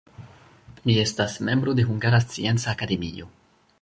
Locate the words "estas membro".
1.01-1.75